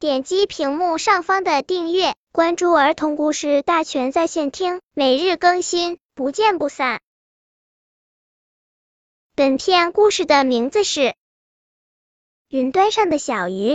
[0.00, 7.00] 点击屏幕上方的订阅，关注儿童故事大全在线听，每日更新，不见不散。
[9.34, 11.00] 本片故事的名字是
[12.46, 13.72] 《云端上的小鱼》。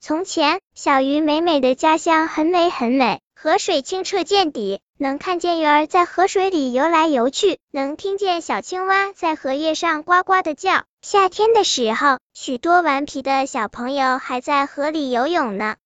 [0.00, 4.80] 从前，小鱼美美的家乡很美很美，河水清澈见底。
[5.02, 10.84] 能看见鱼儿在河水里游来游去，能听见小青蛙在荷叶上呱呱的叫。
[11.00, 15.76] 夏天的时候，许多顽皮的小朋友还在河里游泳呢。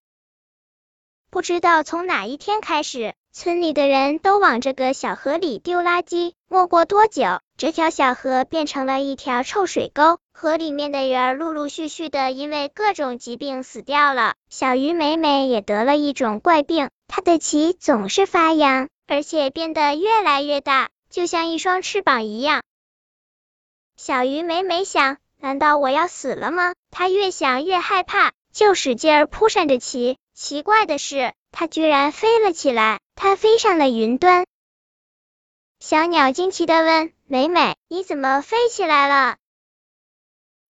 [1.30, 6.34] 不知道从哪一天开始，村里的人都往这个小河里丢垃圾。
[6.48, 14.34] 没过多久，这条小河变成了一条臭水沟，河里面的鱼儿陆陆续续的因为各种疾病死掉了。
[14.48, 18.88] 小鱼美美也得了一种怪病，它的鳍总是发痒。
[19.08, 22.62] 而且变得越来越大，就像一双翅膀一样。
[23.96, 26.74] 小鱼美美想：难道我要死了吗？
[26.92, 30.16] 它越想越害怕，就使劲儿扑扇着鳍。
[30.34, 34.46] 奇怪的是，它居然飞了起来，它飞上了云端。
[35.78, 39.36] 小鸟惊奇的问：美美，你怎么飞起来了？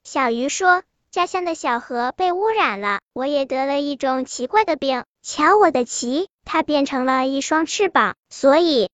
[0.03, 5.05] 小鱼说：家乡的小河被污染了，我也得了一种奇怪的病。
[5.23, 8.91] 瞧我的鳍，它变成了一双翅膀，所以，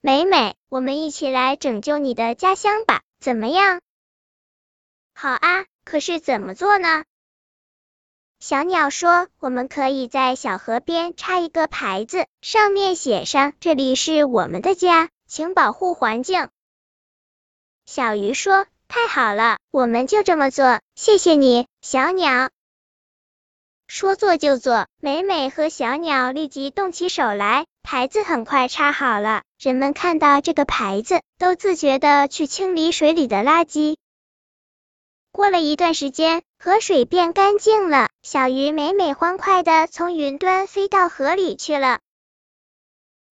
[0.00, 3.82] 美美，我们一起来拯救你的家乡吧，怎么样？
[5.14, 7.04] 好啊，可是怎么做呢？
[8.46, 16.50] 小鸟说，我们可以在小河边插一个牌子，上面写上“这里是我们的家，请保护环境”。
[17.88, 22.50] 小鱼说，太好了，我们就这么做，谢谢你，小鸟。
[23.86, 29.42] 说做就做，美美和小鸟立即动起手来，牌子很快插好了。
[29.58, 33.96] 人们看到这个牌子，都自觉的去清理水里的垃圾。
[35.32, 41.98] 过了一段时间，河水变干净了，小鱼美美欢快的从云端飞到河里去了。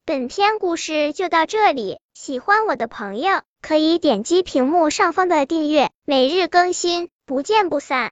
[0.04, 8.10] 本篇故事就到这里，喜欢我的朋友可以点击屏幕上方的订阅，每日更新，不见不散。